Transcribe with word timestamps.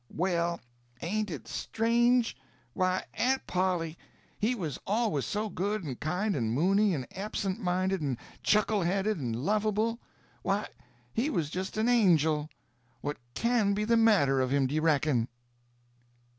"Well, 0.15 0.59
ain't 1.03 1.29
it 1.29 1.47
strange? 1.47 2.35
Why, 2.73 3.05
Aunt 3.13 3.45
Polly, 3.45 3.99
he 4.39 4.55
was 4.55 4.79
always 4.87 5.25
so 5.25 5.47
good 5.47 5.83
and 5.83 5.99
kind 5.99 6.35
and 6.35 6.51
moony 6.51 6.95
and 6.95 7.05
absent 7.15 7.59
minded 7.59 8.01
and 8.01 8.17
chuckle 8.41 8.81
headed 8.81 9.19
and 9.19 9.35
lovable—why, 9.35 10.69
he 11.13 11.29
was 11.29 11.51
just 11.51 11.77
an 11.77 11.87
angel! 11.87 12.49
What 13.01 13.17
can 13.35 13.75
be 13.75 13.83
the 13.83 13.95
matter 13.95 14.41
of 14.41 14.49
him, 14.49 14.65
do 14.65 14.73
you 14.73 14.81
reckon?" 14.81 15.27